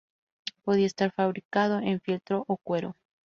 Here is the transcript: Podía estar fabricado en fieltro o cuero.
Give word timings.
Podía 0.63 0.87
estar 0.87 1.11
fabricado 1.11 1.77
en 1.77 2.01
fieltro 2.01 2.43
o 2.47 2.57
cuero. 2.57 2.95